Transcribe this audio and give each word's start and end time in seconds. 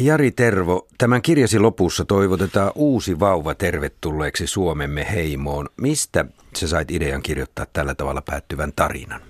Jari 0.00 0.30
Tervo, 0.30 0.86
tämän 0.98 1.22
kirjasi 1.22 1.58
lopussa 1.58 2.04
toivotetaan 2.04 2.72
uusi 2.74 3.20
vauva 3.20 3.54
tervetulleeksi 3.54 4.46
Suomemme 4.46 5.06
heimoon. 5.10 5.68
Mistä 5.76 6.24
sä 6.56 6.68
sait 6.68 6.90
idean 6.90 7.22
kirjoittaa 7.22 7.66
tällä 7.72 7.94
tavalla 7.94 8.22
päättyvän 8.22 8.72
tarinan? 8.76 9.20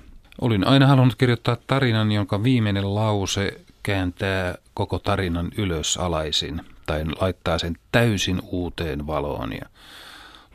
Olin 0.40 0.66
aina 0.66 0.86
halunnut 0.86 1.14
kirjoittaa 1.14 1.56
tarinan, 1.66 2.12
jonka 2.12 2.42
viimeinen 2.42 2.94
lause 2.94 3.60
kääntää 3.82 4.54
koko 4.74 4.98
tarinan 4.98 5.50
ylös 5.58 5.96
alaisin 5.96 6.60
tai 6.86 7.04
laittaa 7.20 7.58
sen 7.58 7.76
täysin 7.92 8.42
uuteen 8.50 9.06
valoon 9.06 9.52
ja 9.52 9.66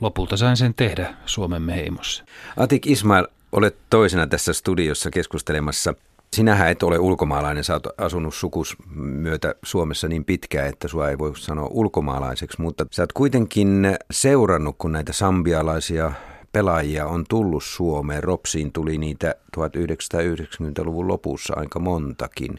lopulta 0.01 0.37
sain 0.37 0.57
sen 0.57 0.73
tehdä 0.73 1.13
Suomemme 1.25 1.75
heimossa. 1.75 2.23
Atik 2.57 2.87
Ismail, 2.87 3.27
olet 3.51 3.75
toisena 3.89 4.27
tässä 4.27 4.53
studiossa 4.53 5.11
keskustelemassa– 5.11 5.93
Sinähän 6.35 6.69
et 6.69 6.83
ole 6.83 6.99
ulkomaalainen, 6.99 7.63
sä 7.63 7.73
oot 7.73 7.87
asunut 7.97 8.35
sukus 8.35 8.75
myötä 8.95 9.55
Suomessa 9.63 10.07
niin 10.07 10.25
pitkään, 10.25 10.67
että 10.67 10.87
sua 10.87 11.09
ei 11.09 11.17
voi 11.17 11.37
sanoa 11.37 11.67
ulkomaalaiseksi, 11.71 12.61
mutta 12.61 12.85
sä 12.91 13.03
oot 13.03 13.13
kuitenkin 13.13 13.97
seurannut, 14.11 14.75
kun 14.77 14.91
näitä 14.91 15.13
sambialaisia 15.13 16.11
pelaajia 16.51 17.05
on 17.05 17.25
tullut 17.29 17.63
Suomeen. 17.63 18.23
Ropsiin 18.23 18.71
tuli 18.71 18.97
niitä 18.97 19.35
1990-luvun 19.57 21.07
lopussa 21.07 21.53
aika 21.57 21.79
montakin. 21.79 22.55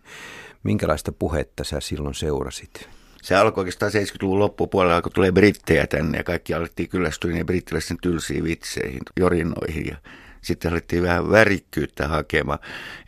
Minkälaista 0.63 1.13
puhetta 1.13 1.65
sä 1.65 1.81
silloin 1.81 2.15
seurasit? 2.15 2.89
Se 3.23 3.37
alkoi 3.37 3.63
oikeastaan 3.63 3.93
70-luvun 3.93 4.39
loppupuolella, 4.39 5.03
kun 5.03 5.13
tulee 5.13 5.33
brittejä 5.33 5.87
tänne 5.87 6.19
ja 6.19 6.25
kaikki 6.25 6.55
alettiin 6.55 6.89
kyllästyä 6.89 7.33
niin 7.33 7.47
brittiläisten 7.47 7.97
tylsiin 8.03 8.45
vitseihin, 8.45 9.01
jorinoihin 9.21 9.87
ja 9.87 9.97
sitten 10.43 10.73
alettiin 10.73 11.03
vähän 11.03 11.31
värikkyyttä 11.31 12.09
hakemaan. 12.09 12.59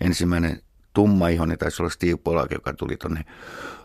Ensimmäinen 0.01 0.62
tummaihoinen 0.92 1.59
taisi 1.59 1.83
olla 1.83 1.91
Steve 1.91 2.16
Polak, 2.16 2.51
joka 2.51 2.73
tuli 2.73 2.97
tuonne 2.97 3.25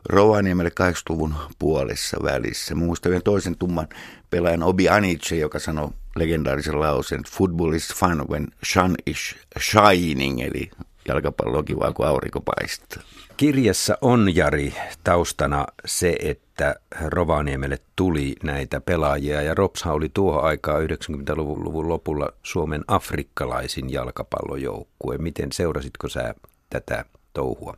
Rovaniemelle 0.10 0.72
80-luvun 0.82 1.36
puolessa 1.60 2.18
välissä. 2.24 2.76
Muistan 2.76 3.10
vielä 3.10 3.22
toisen 3.22 3.58
tumman 3.58 3.88
pelaajan 4.30 4.64
Obi 4.64 4.90
Anice, 4.90 5.36
joka 5.36 5.60
sanoi 5.60 5.90
legendaarisen 6.16 6.80
lauseen, 6.80 7.24
football 7.32 7.74
is 7.74 7.94
fun 7.94 8.26
when 8.30 8.48
sun 8.64 8.96
is 9.06 9.36
shining, 9.60 10.42
eli 10.42 10.72
jalkapallo 11.10 11.58
on 11.58 11.66
kiva, 11.66 11.94
kun 11.94 12.08
aurinko 12.08 12.42
paistaa. 12.42 13.04
Kirjassa 13.38 13.98
on, 14.02 14.36
Jari, 14.36 14.74
taustana 15.04 15.66
se, 15.86 16.16
että 16.20 16.76
Rovaniemelle 17.06 17.78
tuli 17.96 18.36
näitä 18.44 18.82
pelaajia 18.82 19.42
ja 19.42 19.54
Ropsha 19.54 19.94
oli 19.94 20.10
tuohon 20.14 20.44
aikaa 20.44 20.80
90-luvun 20.80 21.90
lopulla 21.90 22.30
Suomen 22.44 22.84
afrikkalaisin 22.88 23.94
jalkapallojoukkue. 23.94 25.18
Miten 25.18 25.52
seurasitko 25.52 26.10
sä 26.10 26.36
tätä 26.70 27.06
touhua? 27.34 27.78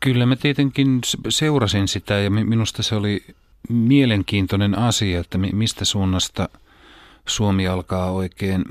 Kyllä 0.00 0.26
mä 0.26 0.36
tietenkin 0.36 1.00
seurasin 1.28 1.88
sitä 1.88 2.14
ja 2.14 2.30
minusta 2.30 2.82
se 2.82 2.94
oli 2.94 3.24
mielenkiintoinen 3.68 4.78
asia, 4.78 5.20
että 5.20 5.38
mistä 5.38 5.84
suunnasta 5.84 6.48
Suomi 7.26 7.68
alkaa 7.68 8.10
oikein 8.10 8.64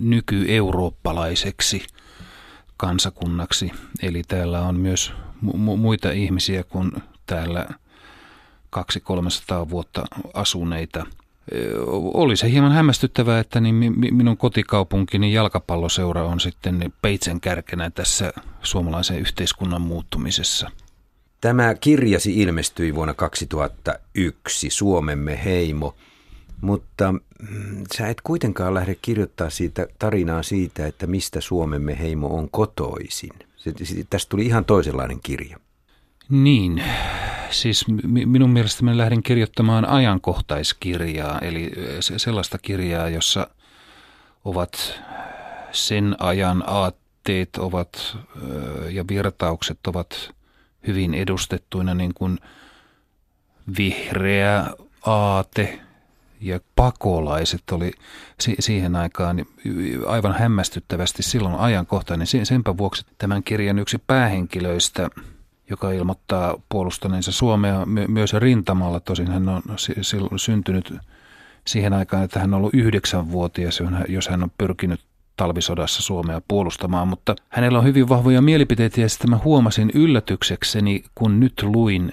nykyeurooppalaiseksi 0.00 1.86
kansakunnaksi. 2.78 3.70
Eli 4.02 4.22
täällä 4.28 4.60
on 4.60 4.80
myös 4.80 5.12
mu- 5.44 5.76
muita 5.76 6.10
ihmisiä 6.10 6.62
kuin 6.62 6.92
täällä 7.26 7.66
200-300 8.76 9.70
vuotta 9.70 10.04
asuneita. 10.34 11.06
Oli 12.14 12.36
se 12.36 12.50
hieman 12.50 12.72
hämmästyttävää, 12.72 13.40
että 13.40 13.60
niin 13.60 13.94
minun 14.10 14.36
kotikaupunkini 14.36 15.32
jalkapalloseura 15.32 16.24
on 16.24 16.40
sitten 16.40 16.92
peitsen 17.02 17.40
kärkenä 17.40 17.90
tässä 17.90 18.32
suomalaisen 18.62 19.18
yhteiskunnan 19.18 19.82
muuttumisessa. 19.82 20.70
Tämä 21.40 21.74
kirjasi 21.74 22.40
ilmestyi 22.40 22.94
vuonna 22.94 23.14
2001, 23.14 24.70
Suomemme 24.70 25.44
heimo, 25.44 25.94
mutta 26.60 27.12
mm, 27.12 27.84
sä 27.96 28.08
et 28.08 28.20
kuitenkaan 28.20 28.74
lähde 28.74 28.94
kirjoittaa 29.02 29.50
siitä 29.50 29.86
tarinaa 29.98 30.42
siitä, 30.42 30.86
että 30.86 31.06
mistä 31.06 31.40
Suomemme 31.40 31.98
heimo 31.98 32.26
on 32.26 32.50
kotoisin. 32.50 33.32
Tästä 34.10 34.28
tuli 34.28 34.46
ihan 34.46 34.64
toisenlainen 34.64 35.20
kirja. 35.22 35.58
Niin, 36.28 36.82
siis 37.50 37.84
minun 38.26 38.50
mielestäni 38.50 38.96
lähdin 38.96 39.22
kirjoittamaan 39.22 39.88
ajankohtaiskirjaa, 39.88 41.38
eli 41.38 41.70
sellaista 42.00 42.58
kirjaa, 42.58 43.08
jossa 43.08 43.50
ovat 44.44 45.00
sen 45.72 46.16
ajan 46.18 46.64
aatteet 46.66 47.56
ovat 47.56 48.16
ja 48.90 49.04
virtaukset 49.08 49.86
ovat 49.86 50.30
hyvin 50.86 51.14
edustettuina 51.14 51.94
niin 51.94 52.14
kuin 52.14 52.38
vihreä 53.78 54.66
aate 55.06 55.80
ja 56.40 56.60
pakolaiset 56.76 57.70
oli 57.72 57.92
siihen 58.58 58.96
aikaan 58.96 59.46
aivan 60.06 60.34
hämmästyttävästi 60.34 61.22
silloin 61.22 61.54
ajankohtainen. 61.54 62.26
Senpä 62.26 62.76
vuoksi 62.76 63.06
tämän 63.18 63.42
kirjan 63.42 63.78
yksi 63.78 63.98
päähenkilöistä, 64.06 65.10
joka 65.70 65.90
ilmoittaa 65.90 66.60
puolustaneensa 66.68 67.32
Suomea 67.32 67.86
myös 68.08 68.32
rintamalla, 68.32 69.00
tosin 69.00 69.28
hän 69.28 69.48
on 69.48 70.38
syntynyt 70.38 70.94
siihen 71.66 71.92
aikaan, 71.92 72.24
että 72.24 72.40
hän 72.40 72.54
on 72.54 72.58
ollut 72.58 72.74
yhdeksänvuotias, 72.74 73.82
jos 74.08 74.28
hän 74.28 74.42
on 74.42 74.50
pyrkinyt 74.58 75.00
talvisodassa 75.36 76.02
Suomea 76.02 76.40
puolustamaan, 76.48 77.08
mutta 77.08 77.36
hänellä 77.48 77.78
on 77.78 77.84
hyvin 77.84 78.08
vahvoja 78.08 78.42
mielipiteitä 78.42 79.00
ja 79.00 79.08
sitten 79.08 79.30
mä 79.30 79.38
huomasin 79.44 79.90
yllätyksekseni, 79.94 81.04
kun 81.14 81.40
nyt 81.40 81.62
luin 81.62 82.12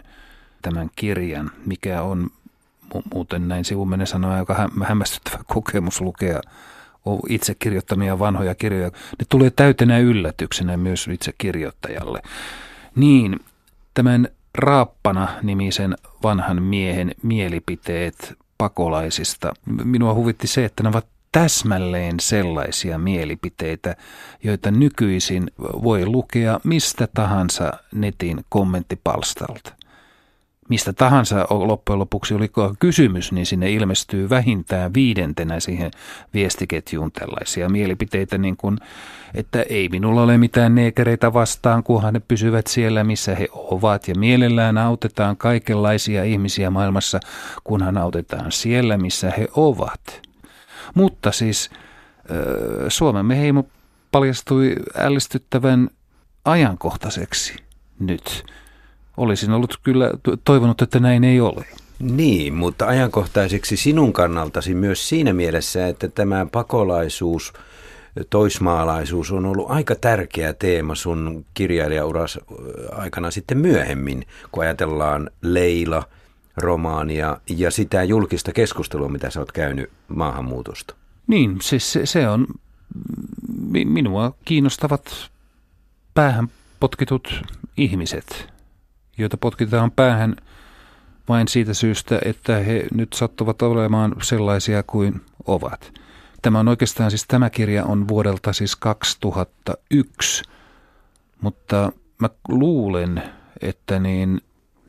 tämän 0.61 0.89
kirjan, 0.95 1.51
mikä 1.65 2.01
on 2.01 2.29
muuten 3.13 3.47
näin 3.47 3.65
sivumenen 3.65 4.07
sanoa 4.07 4.35
aika 4.35 4.69
hämmästyttävä 4.83 5.43
kokemus 5.53 6.01
lukea 6.01 6.41
itse 7.29 7.55
kirjoittamia 7.55 8.19
vanhoja 8.19 8.55
kirjoja. 8.55 8.87
Ne 9.19 9.25
tulee 9.29 9.49
täytenä 9.49 9.97
yllätyksenä 9.99 10.77
myös 10.77 11.07
itse 11.07 11.33
kirjoittajalle. 11.37 12.21
Niin, 12.95 13.39
tämän 13.93 14.27
Raappana-nimisen 14.57 15.95
vanhan 16.23 16.63
miehen 16.63 17.11
mielipiteet 17.23 18.33
pakolaisista. 18.57 19.53
Minua 19.83 20.13
huvitti 20.13 20.47
se, 20.47 20.65
että 20.65 20.83
ne 20.83 20.89
ovat 20.89 21.07
täsmälleen 21.31 22.19
sellaisia 22.19 22.97
mielipiteitä, 22.97 23.95
joita 24.43 24.71
nykyisin 24.71 25.51
voi 25.59 26.05
lukea 26.05 26.59
mistä 26.63 27.07
tahansa 27.13 27.73
netin 27.93 28.45
kommenttipalstalta 28.49 29.84
mistä 30.69 30.93
tahansa 30.93 31.47
loppujen 31.49 31.99
lopuksi 31.99 32.33
oli 32.33 32.51
kysymys, 32.79 33.31
niin 33.31 33.45
sinne 33.45 33.71
ilmestyy 33.71 34.29
vähintään 34.29 34.93
viidentenä 34.93 35.59
siihen 35.59 35.91
viestiketjuun 36.33 37.11
tällaisia 37.11 37.69
mielipiteitä, 37.69 38.37
niin 38.37 38.57
kuin, 38.57 38.77
että 39.33 39.65
ei 39.69 39.89
minulla 39.89 40.21
ole 40.23 40.37
mitään 40.37 40.75
neekereitä 40.75 41.33
vastaan, 41.33 41.83
kunhan 41.83 42.13
ne 42.13 42.19
pysyvät 42.19 42.67
siellä, 42.67 43.03
missä 43.03 43.35
he 43.35 43.47
ovat. 43.53 44.07
Ja 44.07 44.15
mielellään 44.15 44.77
autetaan 44.77 45.37
kaikenlaisia 45.37 46.23
ihmisiä 46.23 46.69
maailmassa, 46.69 47.19
kunhan 47.63 47.97
autetaan 47.97 48.51
siellä, 48.51 48.97
missä 48.97 49.31
he 49.37 49.47
ovat. 49.55 50.21
Mutta 50.93 51.31
siis 51.31 51.69
Suomen 52.87 53.37
heimo 53.37 53.65
paljastui 54.11 54.75
ällistyttävän 54.97 55.89
ajankohtaiseksi 56.45 57.55
nyt 57.99 58.45
olisin 59.17 59.51
ollut 59.51 59.79
kyllä 59.83 60.11
toivonut, 60.43 60.81
että 60.81 60.99
näin 60.99 61.23
ei 61.23 61.41
ole. 61.41 61.65
Niin, 61.99 62.53
mutta 62.53 62.87
ajankohtaiseksi 62.87 63.77
sinun 63.77 64.13
kannaltasi 64.13 64.73
myös 64.73 65.09
siinä 65.09 65.33
mielessä, 65.33 65.87
että 65.87 66.07
tämä 66.07 66.45
pakolaisuus, 66.51 67.53
toismaalaisuus 68.29 69.31
on 69.31 69.45
ollut 69.45 69.71
aika 69.71 69.95
tärkeä 69.95 70.53
teema 70.53 70.95
sun 70.95 71.45
kirjailijauras 71.53 72.39
aikana 72.91 73.31
sitten 73.31 73.57
myöhemmin, 73.57 74.25
kun 74.51 74.63
ajatellaan 74.63 75.29
Leila, 75.41 76.03
romaania 76.57 77.37
ja 77.49 77.71
sitä 77.71 78.03
julkista 78.03 78.51
keskustelua, 78.53 79.09
mitä 79.09 79.29
sä 79.29 79.39
oot 79.39 79.51
käynyt 79.51 79.89
maahanmuutosta. 80.07 80.95
Niin, 81.27 81.57
siis 81.61 81.93
se, 81.93 82.05
se 82.05 82.29
on, 82.29 82.47
minua 83.85 84.33
kiinnostavat 84.45 85.29
päähän 86.13 86.47
potkitut 86.79 87.41
ihmiset, 87.77 88.54
joita 89.17 89.37
potkitaan 89.37 89.91
päähän 89.91 90.35
vain 91.29 91.47
siitä 91.47 91.73
syystä, 91.73 92.19
että 92.25 92.57
he 92.57 92.85
nyt 92.93 93.13
sattuvat 93.13 93.61
olemaan 93.61 94.15
sellaisia 94.21 94.83
kuin 94.83 95.21
ovat. 95.47 95.93
Tämä 96.41 96.59
on 96.59 96.67
oikeastaan 96.67 97.11
siis, 97.11 97.25
tämä 97.27 97.49
kirja 97.49 97.85
on 97.85 98.07
vuodelta 98.07 98.53
siis 98.53 98.75
2001, 98.75 100.43
mutta 101.41 101.91
mä 102.19 102.29
luulen, 102.47 103.23
että 103.61 103.99
niin 103.99 104.41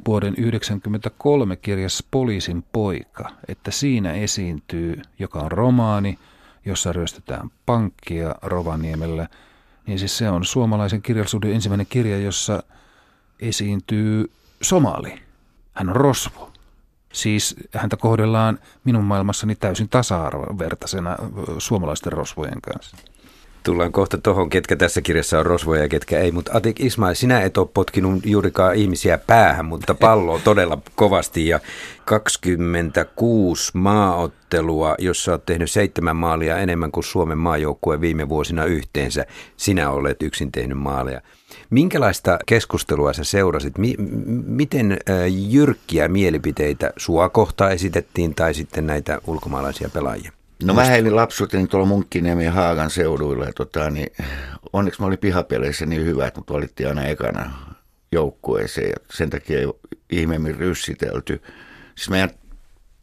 vuoden 0.06 0.34
1993 0.34 1.56
kirjassa 1.56 2.05
Poliisin 2.11 2.64
poika, 2.73 3.31
että 3.49 3.70
siinä 3.70 4.12
esiintyy, 4.12 5.02
joka 5.19 5.38
on 5.38 5.52
romaani, 5.52 6.19
jossa 6.64 6.93
ryöstetään 6.93 7.50
pankkia 7.67 8.34
Rovaniemellä, 8.43 9.28
niin 9.87 9.99
siis 9.99 10.19
se 10.19 10.31
on 10.31 10.44
suomalaisen 10.44 11.02
kirjallisuuden 11.02 11.52
ensimmäinen 11.52 11.87
kirja, 11.90 12.19
jossa– 12.19 12.62
esiintyy 13.41 14.31
somali 14.62 15.27
Hän 15.77 15.88
on 15.88 15.97
rosvo. 15.97 16.50
Siis 17.12 17.56
häntä 17.75 17.97
kohdellaan 17.97 18.59
minun 18.85 19.05
maailmassani 19.05 19.55
täysin 19.55 19.88
tasa-arvovertaisena 19.88 21.17
suomalaisten 21.59 22.12
rosvojen 22.12 22.61
kanssa. 22.61 22.97
Tullaan 23.62 23.93
kohta 23.93 24.19
tuohon, 24.19 24.50
ketkä 24.50 24.77
tässä 24.77 25.00
kirjassa 25.00 25.38
on 25.38 25.47
rosvoja 25.47 25.83
ja 25.83 25.88
ketkä 25.88 26.19
ei. 26.19 26.33
Mutta 26.33 26.53
Atik 26.55 26.81
Ismail, 26.81 27.15
sinä 27.15 27.41
et 27.41 27.59
ole 27.59 27.69
potkinut 27.75 28.27
juurikaan 28.27 28.75
ihmisiä 28.75 29.19
päähän, 29.19 29.65
mutta 29.65 29.94
palloa 29.94 30.41
todella 30.44 30.79
kovasti. 30.94 31.49
Ja 31.49 31.61
26 32.05 33.71
maaottelua, 33.75 34.94
jossa 34.99 35.33
olet 35.33 35.47
tehnyt 35.47 35.71
seitsemän 35.71 36.17
maalia 36.17 36.59
enemmän 36.59 36.93
kuin 36.93 37.05
Suomen 37.05 37.38
maajoukkue 37.38 38.00
viime 38.00 38.29
vuosina 38.29 38.65
yhteensä. 38.65 39.27
Sinä 39.56 39.91
olet 39.91 40.23
yksin 40.23 40.53
tehnyt 40.53 40.79
maaleja. 40.79 41.21
Minkälaista 41.71 42.39
keskustelua 42.47 43.13
sä 43.13 43.25
seurasit? 43.25 43.79
Mi- 43.79 43.97
miten 44.47 44.99
jyrkkiä 45.49 46.09
mielipiteitä 46.09 46.93
sua 46.97 47.29
kohtaan 47.29 47.73
esitettiin 47.73 48.35
tai 48.35 48.55
sitten 48.55 48.87
näitä 48.87 49.19
ulkomaalaisia 49.27 49.89
pelaajia? 49.93 50.33
No 50.65 50.75
mä 50.75 50.85
heilin 50.85 51.17
lapsuuteni 51.17 51.67
tuolla 51.67 51.87
Munkkiniemen 51.87 52.45
ja 52.45 52.53
Haagan 52.53 52.91
seuduilla. 52.91 53.45
Ja 53.45 53.53
tota, 53.53 53.91
niin, 53.91 54.13
onneksi 54.73 55.01
mä 55.01 55.07
olin 55.07 55.19
pihapeleissä 55.19 55.87
niin 55.87 56.05
hyvä, 56.05 56.27
että 56.27 56.41
mut 56.41 56.51
valittiin 56.51 56.89
aina 56.89 57.05
ekana 57.05 57.51
joukkueeseen. 58.12 58.89
Ja 58.89 58.97
sen 59.11 59.31
takia 59.31 59.59
ei 59.59 59.67
ihmeemmin 60.11 60.57
ryssitelty. 60.57 61.43
Siis 61.95 62.11
meidän 62.11 62.31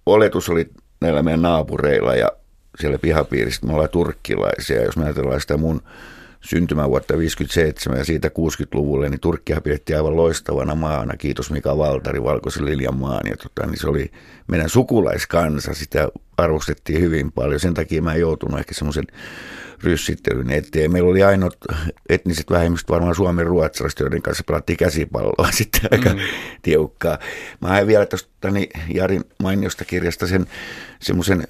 oletus 0.05 0.49
oli 0.49 0.69
näillä 1.01 1.23
meidän 1.23 1.41
naapureilla 1.41 2.15
ja 2.15 2.31
siellä 2.79 2.97
pihapiiristä 2.97 3.67
me 3.67 3.73
ollaan 3.73 3.89
turkkilaisia. 3.89 4.83
Jos 4.83 4.97
me 4.97 5.03
ajatellaan 5.03 5.41
sitä 5.41 5.57
mun 5.57 5.81
syntymävuotta 6.43 7.17
57 7.17 7.97
ja 7.97 8.05
siitä 8.05 8.27
60-luvulle, 8.27 9.09
niin 9.09 9.19
Turkkia 9.19 9.61
pidettiin 9.61 9.97
aivan 9.97 10.15
loistavana 10.15 10.75
maana. 10.75 11.17
Kiitos 11.17 11.51
Mika 11.51 11.77
Valtari, 11.77 12.23
Valkoisen 12.23 12.65
Liljan 12.65 12.95
maan. 12.95 13.27
Ja 13.29 13.37
tota, 13.37 13.67
niin 13.67 13.79
se 13.79 13.87
oli 13.87 14.11
meidän 14.47 14.69
sukulaiskansa, 14.69 15.73
sitä 15.73 16.09
arvostettiin 16.37 17.01
hyvin 17.01 17.31
paljon. 17.31 17.59
Sen 17.59 17.73
takia 17.73 18.01
mä 18.01 18.13
en 18.13 18.19
joutunut 18.19 18.59
ehkä 18.59 18.73
semmoisen 18.73 19.05
ryssittelyn 19.83 20.49
eteen. 20.49 20.91
Meillä 20.91 21.09
oli 21.09 21.23
ainoat 21.23 21.57
etniset 22.09 22.51
vähemmistöt 22.51 22.89
varmaan 22.89 23.15
Suomen 23.15 23.47
ruotsalaiset, 23.47 23.99
joiden 23.99 24.21
kanssa 24.21 24.43
pelattiin 24.47 24.77
käsipalloa 24.77 25.51
sitten 25.57 25.81
aika 25.91 26.09
mm. 26.09 26.19
tiukkaa. 26.61 27.17
Mä 27.61 27.67
hain 27.67 27.87
vielä 27.87 28.05
tuosta 28.05 28.51
niin 28.51 28.69
Jarin 28.93 29.23
mainiosta 29.43 29.85
kirjasta 29.85 30.27
sen 30.27 30.45
semmoisen 30.99 31.47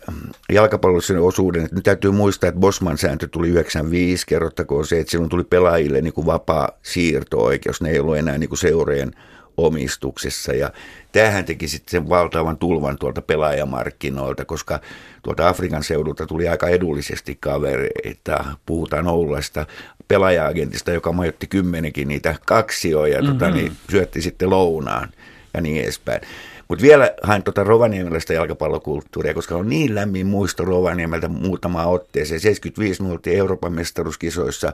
jalkapallollisen 0.51 1.21
osuuden, 1.21 1.63
että 1.63 1.75
nyt 1.75 1.83
täytyy 1.83 2.11
muistaa, 2.11 2.47
että 2.47 2.59
Bosman 2.59 2.97
sääntö 2.97 3.27
tuli 3.27 3.49
95, 3.49 4.25
kerrottakoon 4.27 4.85
se, 4.85 4.99
että 4.99 5.11
silloin 5.11 5.29
tuli 5.29 5.43
pelaajille 5.43 6.01
niin 6.01 6.13
kuin 6.13 6.27
vapaa 6.27 6.69
siirto-oikeus, 6.81 7.81
ne 7.81 7.89
ei 7.89 7.99
ollut 7.99 8.17
enää 8.17 8.37
niin 8.37 8.49
kuin 8.49 8.59
seurojen 8.59 9.11
omistuksessa. 9.57 10.53
Ja 10.53 10.71
tämähän 11.11 11.45
teki 11.45 11.67
sitten 11.67 11.91
sen 11.91 12.09
valtavan 12.09 12.57
tulvan 12.57 12.97
tuolta 12.97 13.21
pelaajamarkkinoilta, 13.21 14.45
koska 14.45 14.79
tuolta 15.23 15.49
Afrikan 15.49 15.83
seudulta 15.83 16.25
tuli 16.25 16.47
aika 16.47 16.67
edullisesti 16.67 17.37
kavereita. 17.39 18.45
Puhutaan 18.65 19.07
Oulasta 19.07 19.65
pelaaja-agentista, 20.07 20.91
joka 20.91 21.11
majoitti 21.11 21.47
kymmenenkin 21.47 22.07
niitä 22.07 22.35
kaksioja, 22.45 23.21
mm-hmm. 23.21 23.39
tota, 23.39 23.51
niin 23.51 23.71
syötti 23.89 24.21
sitten 24.21 24.49
lounaan 24.49 25.09
ja 25.53 25.61
niin 25.61 25.83
edespäin. 25.83 26.21
Mutta 26.67 26.83
vielä 26.83 27.11
hain 27.23 27.43
tuota 27.43 27.63
Rovaniemelästä 27.63 28.33
jalkapallokulttuuria, 28.33 29.33
koska 29.33 29.55
on 29.55 29.69
niin 29.69 29.95
lämmin 29.95 30.27
muisto 30.27 30.65
Rovaniemeltä 30.65 31.27
muutama 31.27 31.85
otteeseen. 31.85 32.39
75 32.39 33.03
me 33.03 33.09
Euroopan 33.25 33.73
mestaruuskisoissa 33.73 34.73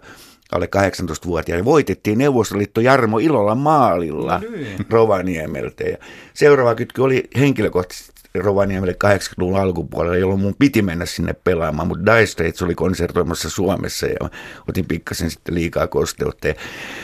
alle 0.51 0.69
18-vuotiaille. 0.75 1.65
Voitettiin 1.65 2.17
Neuvostoliitto 2.17 2.81
Jarmo 2.81 3.19
Ilolla 3.19 3.55
maalilla 3.55 4.41
no 4.43 4.51
niin. 4.51 4.85
Rovaniemeltä. 4.89 5.83
Ja 5.83 5.97
seuraava 6.33 6.75
kytky 6.75 7.01
oli 7.01 7.23
henkilökohtaisesti 7.39 8.19
Rovaniemelle 8.35 8.95
80-luvun 9.05 9.59
alkupuolella, 9.59 10.17
jolloin 10.17 10.39
mun 10.39 10.55
piti 10.59 10.81
mennä 10.81 11.05
sinne 11.05 11.33
pelaamaan, 11.33 11.87
mutta 11.87 12.13
Dire 12.13 12.25
Straits 12.25 12.61
oli 12.61 12.75
konsertoimassa 12.75 13.49
Suomessa 13.49 14.05
ja 14.05 14.29
otin 14.69 14.85
pikkasen 14.85 15.31
sitten 15.31 15.55
liikaa 15.55 15.87
kosteutta. 15.87 16.47
Ja 16.47 16.53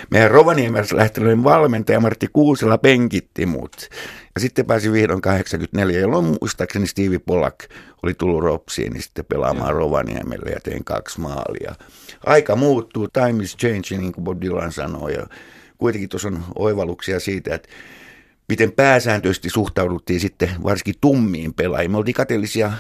meidän 0.10 0.32
Rovaniemessä 0.32 0.98
lähtenyt 0.98 1.44
valmentaja 1.44 2.00
Martti 2.00 2.28
Kuusela 2.34 2.78
penkitti 2.78 3.46
mut. 3.46 3.90
Ja 4.36 4.42
sitten 4.42 4.66
pääsi 4.66 4.92
vihdoin 4.92 5.22
84, 5.22 6.00
jolloin 6.00 6.26
muistaakseni 6.26 6.88
Stevie 6.88 7.20
Pollack 7.20 7.60
oli 8.04 8.14
tullut 8.14 8.44
Ropsiin 8.44 8.94
niin 8.94 9.04
sitten 9.04 9.26
pelaamaan. 9.26 9.76
Rovaniemelle 9.76 10.50
ja 10.50 10.60
tein 10.64 10.84
kaksi 10.84 11.22
maalia. 11.22 11.76
Aika 12.26 12.56
muuttuu, 12.56 13.08
time 13.08 13.35
is 13.42 13.58
changing, 13.58 14.02
niin 14.02 14.14
kuin 14.14 14.24
Bob 14.24 14.42
Dylan 14.42 14.72
sanoi. 14.72 15.14
Ja 15.14 15.28
kuitenkin 15.78 16.10
tuossa 16.10 16.28
on 16.28 16.44
oivalluksia 16.56 17.20
siitä, 17.20 17.56
että 17.56 17.70
miten 18.50 18.72
pääsääntöisesti 18.72 19.50
suhtauduttiin 19.50 20.20
sitten 20.20 20.50
varsinkin 20.64 20.96
tummiin 21.02 21.54
pelaajiin. 21.54 21.92
Me 21.92 21.98
oltiin 21.98 22.16
kateellisia 22.16 22.72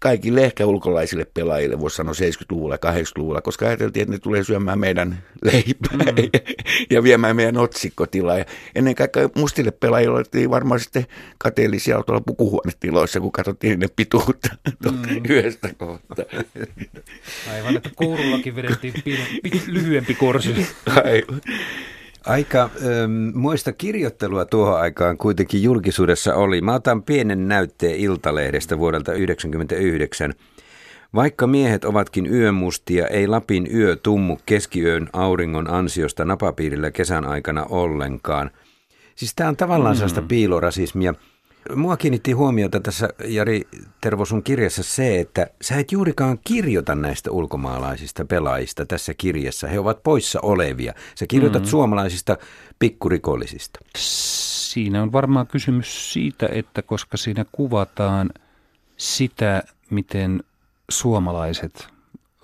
kaikille 0.00 0.44
ehkä 0.44 0.66
ulkolaisille 0.66 1.26
pelaajille, 1.34 1.80
voisi 1.80 1.96
sanoa 1.96 2.12
70-luvulla 2.12 2.78
ja 2.82 2.92
80-luvulla, 2.92 3.40
koska 3.40 3.66
ajateltiin, 3.66 4.02
että 4.02 4.12
ne 4.12 4.18
tulee 4.18 4.44
syömään 4.44 4.78
meidän 4.78 5.22
leipää 5.44 6.12
mm. 6.12 6.30
ja 6.90 7.02
viemään 7.02 7.36
meidän 7.36 7.56
otsikkotilaa. 7.56 8.38
Ja 8.38 8.44
ennen 8.74 8.94
kaikkea 8.94 9.28
mustille 9.36 9.70
pelaajille 9.70 10.18
oltiin 10.18 10.50
varmaan 10.50 10.80
sitten 10.80 11.06
kateellisia 11.38 12.02
tuolla 12.02 12.22
pukuhuonetiloissa, 12.26 13.20
kun 13.20 13.32
katsottiin 13.32 13.80
ne 13.80 13.88
pituutta 13.96 14.48
mm. 14.92 15.24
yhdestä 15.28 15.68
kohtaa. 15.78 16.24
Aivan, 17.52 17.76
että 17.76 17.90
kourullakin 17.94 18.56
vedettiin 18.56 18.94
lyhyempi 19.66 20.14
korsi. 20.14 20.66
Aivan. 20.86 21.40
Aika 22.26 22.62
ähm, 22.62 23.10
muista 23.34 23.72
kirjoittelua 23.72 24.44
tuohon 24.44 24.80
aikaan 24.80 25.18
kuitenkin 25.18 25.62
julkisuudessa 25.62 26.34
oli. 26.34 26.60
Mä 26.60 26.74
otan 26.74 27.02
pienen 27.02 27.48
näytteen 27.48 27.96
Iltalehdestä 27.96 28.78
vuodelta 28.78 29.12
1999. 29.12 30.34
Vaikka 31.14 31.46
miehet 31.46 31.84
ovatkin 31.84 32.26
yömustia, 32.26 33.06
ei 33.06 33.26
Lapin 33.26 33.68
yö 33.74 33.96
tummu 33.96 34.38
keskiyön 34.46 35.08
auringon 35.12 35.70
ansiosta 35.70 36.24
napapiirillä 36.24 36.90
kesän 36.90 37.24
aikana 37.24 37.66
ollenkaan. 37.68 38.50
Siis 39.14 39.34
tämä 39.34 39.48
on 39.48 39.56
tavallaan 39.56 39.94
mm. 39.94 39.98
sellaista 39.98 40.22
piilorasismia– 40.22 41.14
Mua 41.76 41.96
kiinnitti 41.96 42.32
huomiota 42.32 42.80
tässä, 42.80 43.08
Jari 43.24 43.68
Tervo, 44.00 44.24
sun 44.24 44.42
kirjassa 44.42 44.82
se, 44.82 45.20
että 45.20 45.46
sä 45.62 45.76
et 45.76 45.92
juurikaan 45.92 46.38
kirjoita 46.44 46.94
näistä 46.94 47.30
ulkomaalaisista 47.30 48.24
pelaajista 48.24 48.86
tässä 48.86 49.14
kirjassa. 49.14 49.68
He 49.68 49.78
ovat 49.78 50.02
poissa 50.02 50.40
olevia. 50.42 50.94
Sä 51.14 51.26
kirjoitat 51.26 51.62
mm-hmm. 51.62 51.70
suomalaisista 51.70 52.36
pikkurikollisista. 52.78 53.80
Siinä 53.96 55.02
on 55.02 55.12
varmaan 55.12 55.46
kysymys 55.46 56.12
siitä, 56.12 56.48
että 56.52 56.82
koska 56.82 57.16
siinä 57.16 57.44
kuvataan 57.52 58.30
sitä, 58.96 59.62
miten 59.90 60.42
suomalaiset 60.90 61.88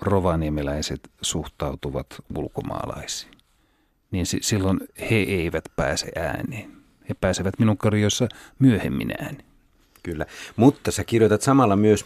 rovaniemeläiset 0.00 1.10
suhtautuvat 1.20 2.06
ulkomaalaisiin, 2.36 3.32
niin 4.10 4.26
silloin 4.26 4.80
he 5.10 5.16
eivät 5.16 5.64
pääse 5.76 6.06
ääneen. 6.16 6.73
He 7.08 7.14
pääsevät 7.20 7.58
minun 7.58 7.76
korjoissa 7.76 8.28
myöhemmin 8.58 9.12
ääni. 9.18 9.38
Kyllä, 10.02 10.26
mutta 10.56 10.90
sä 10.90 11.04
kirjoitat 11.04 11.42
samalla 11.42 11.76
myös 11.76 12.04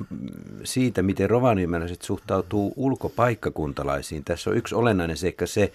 siitä, 0.64 1.02
miten 1.02 1.30
rovaniemeläiset 1.30 2.02
suhtautuu 2.02 2.72
ulkopaikkakuntalaisiin. 2.76 4.24
Tässä 4.24 4.50
on 4.50 4.56
yksi 4.56 4.74
olennainen 4.74 5.16
seikka 5.16 5.46
se 5.46 5.72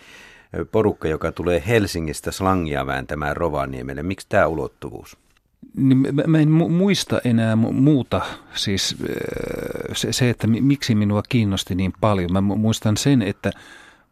porukka, 0.71 1.07
joka 1.07 1.31
tulee 1.31 1.63
Helsingistä 1.67 2.31
slangia 2.31 2.87
vääntämään 2.87 3.37
Rovaniemelle. 3.37 4.03
Miksi 4.03 4.27
tämä 4.29 4.47
ulottuvuus? 4.47 5.17
Niin 5.77 5.97
mä 6.27 6.39
en 6.39 6.51
muista 6.51 7.21
enää 7.25 7.55
muuta, 7.55 8.21
siis 8.55 8.95
se, 9.93 10.13
se, 10.13 10.29
että 10.29 10.47
miksi 10.47 10.95
minua 10.95 11.23
kiinnosti 11.29 11.75
niin 11.75 11.93
paljon. 12.01 12.33
Mä 12.33 12.41
muistan 12.41 12.97
sen, 12.97 13.21
että 13.21 13.51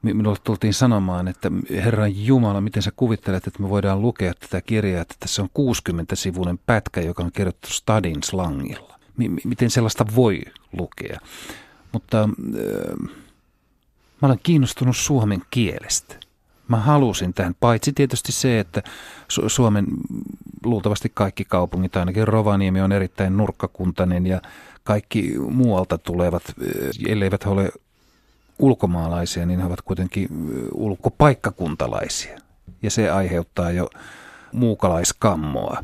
minulle 0.01 0.37
tultiin 0.43 0.73
sanomaan, 0.73 1.27
että 1.27 1.51
Herran 1.69 2.25
Jumala, 2.25 2.61
miten 2.61 2.83
sä 2.83 2.91
kuvittelet, 2.95 3.47
että 3.47 3.61
me 3.61 3.69
voidaan 3.69 4.01
lukea 4.01 4.33
tätä 4.39 4.61
kirjaa, 4.61 5.01
että 5.01 5.15
tässä 5.19 5.41
on 5.41 5.49
60-sivuinen 5.49 6.59
pätkä, 6.65 7.01
joka 7.01 7.23
on 7.23 7.31
kirjoittu 7.31 7.67
stadin 7.69 8.23
slangilla. 8.23 8.99
M- 9.17 9.35
miten 9.43 9.69
sellaista 9.69 10.05
voi 10.15 10.41
lukea? 10.77 11.19
Mutta 11.91 12.23
äh, 12.23 12.29
mä 14.21 14.27
olen 14.27 14.39
kiinnostunut 14.43 14.97
suomen 14.97 15.41
kielestä. 15.49 16.15
Mä 16.67 16.77
halusin 16.77 17.33
tähän, 17.33 17.55
paitsi 17.59 17.93
tietysti 17.93 18.31
se, 18.31 18.59
että 18.59 18.83
Su- 19.33 19.49
Suomen 19.49 19.85
luultavasti 20.65 21.11
kaikki 21.13 21.45
kaupungit, 21.45 21.95
ainakin 21.95 22.27
Rovaniemi 22.27 22.81
on 22.81 22.91
erittäin 22.91 23.37
nurkkakuntainen 23.37 24.27
ja 24.27 24.41
kaikki 24.83 25.33
muualta 25.39 25.97
tulevat, 25.97 26.43
elleivät 27.07 27.45
he 27.45 27.49
ole 27.49 27.71
ulkomaalaisia, 28.59 29.45
niin 29.45 29.59
he 29.59 29.65
ovat 29.65 29.81
kuitenkin 29.81 30.27
ulkopaikkakuntalaisia. 30.73 32.37
Ja 32.81 32.91
se 32.91 33.11
aiheuttaa 33.11 33.71
jo 33.71 33.89
muukalaiskammoa 34.51 35.83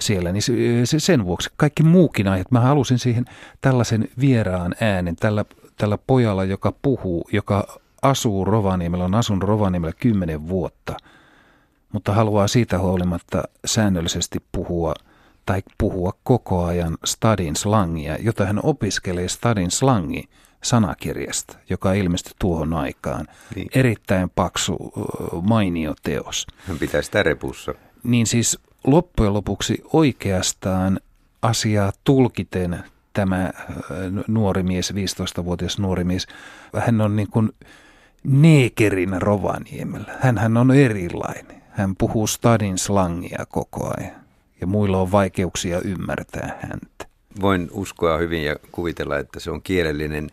siellä, 0.00 0.32
niin 0.32 0.42
se, 0.86 1.00
sen 1.00 1.24
vuoksi 1.24 1.50
kaikki 1.56 1.82
muukin 1.82 2.28
aiheet. 2.28 2.50
Mä 2.50 2.60
halusin 2.60 2.98
siihen 2.98 3.24
tällaisen 3.60 4.08
vieraan 4.20 4.74
äänen, 4.80 5.16
tällä, 5.16 5.44
tällä 5.76 5.98
pojalla, 5.98 6.44
joka 6.44 6.72
puhuu, 6.82 7.28
joka 7.32 7.80
asuu 8.02 8.44
Rovaniemellä, 8.44 9.04
on 9.04 9.14
asunut 9.14 9.42
Rovaniemellä 9.44 9.94
kymmenen 10.00 10.48
vuotta, 10.48 10.96
mutta 11.92 12.12
haluaa 12.12 12.48
siitä 12.48 12.78
huolimatta 12.78 13.42
säännöllisesti 13.66 14.38
puhua– 14.52 14.94
tai 15.46 15.62
puhua 15.78 16.12
koko 16.24 16.64
ajan 16.64 16.98
stadin 17.04 17.56
slangia, 17.56 18.16
jota 18.20 18.46
hän 18.46 18.60
opiskelee 18.62 19.28
stadin 19.28 19.70
slangi 19.70 20.28
sanakirjasta, 20.62 21.58
joka 21.70 21.92
ilmestyi 21.92 22.32
tuohon 22.38 22.72
aikaan. 22.72 23.26
Niin. 23.54 23.68
Erittäin 23.74 24.30
paksu, 24.30 24.92
mainio 25.42 25.94
teos. 26.02 26.46
Hän 26.68 26.78
pitää 26.78 27.02
sitä 27.02 27.22
repussa. 27.22 27.74
Niin 28.02 28.26
siis 28.26 28.58
loppujen 28.84 29.34
lopuksi 29.34 29.82
oikeastaan 29.92 31.00
asiaa 31.42 31.92
tulkiten 32.04 32.84
tämä 33.12 33.50
nuori 34.28 34.62
mies, 34.62 34.94
15-vuotias 34.94 35.78
nuori 35.78 36.04
mies, 36.04 36.26
hän 36.78 37.00
on 37.00 37.16
niin 37.16 37.28
kuin 37.30 37.52
neekerin 38.24 39.22
Rovaniemellä. 39.22 40.12
Hän 40.20 40.56
on 40.56 40.70
erilainen. 40.70 41.62
Hän 41.70 41.96
puhuu 41.96 42.26
stadin 42.26 42.78
slangia 42.78 43.44
koko 43.48 43.92
ajan 43.96 44.22
ja 44.60 44.66
muilla 44.66 44.98
on 45.00 45.12
vaikeuksia 45.12 45.80
ymmärtää 45.80 46.58
häntä. 46.60 47.06
Voin 47.40 47.68
uskoa 47.72 48.18
hyvin 48.18 48.44
ja 48.44 48.56
kuvitella, 48.72 49.18
että 49.18 49.40
se 49.40 49.50
on 49.50 49.62
kielellinen 49.62 50.30